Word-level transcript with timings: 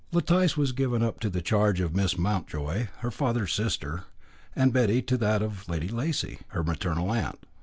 Letice 0.11 0.57
was 0.57 0.71
given 0.71 1.03
up 1.03 1.19
to 1.19 1.29
the 1.29 1.43
charge 1.43 1.79
of 1.79 1.93
Miss 1.95 2.17
Mountjoy, 2.17 2.87
her 3.01 3.11
father's 3.11 3.53
sister, 3.53 4.05
and 4.55 4.73
Betty 4.73 4.99
to 5.03 5.15
that 5.17 5.43
of 5.43 5.69
Lady 5.69 5.89
Lacy, 5.89 6.39
her 6.47 6.63
maternal 6.63 7.11
aunt. 7.13 7.45